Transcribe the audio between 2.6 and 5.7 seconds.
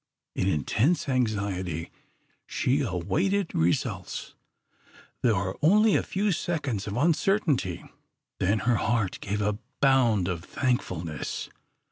awaited results. There were